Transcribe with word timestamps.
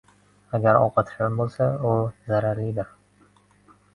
Agar 0.57 0.79
ovqat 0.85 1.11
shirin 1.15 1.35
bo‘lsa, 1.41 1.67
u 1.89 1.91
zararlidir. 2.31 2.89